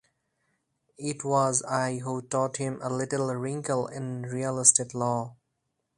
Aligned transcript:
It 0.97 1.23
was 1.23 1.61
I 1.61 1.99
who 1.99 2.23
taught 2.23 2.57
him 2.57 2.79
a 2.81 2.89
little 2.89 3.27
wrinkle 3.35 3.85
in 3.85 4.23
real 4.23 4.57
estate 4.57 4.95
law. 4.95 5.35